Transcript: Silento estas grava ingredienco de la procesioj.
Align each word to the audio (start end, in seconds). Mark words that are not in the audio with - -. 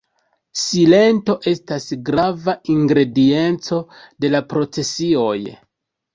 Silento 0.59 1.35
estas 1.51 1.85
grava 2.07 2.57
ingredienco 2.77 3.79
de 4.27 4.35
la 4.35 4.43
procesioj. 4.57 5.39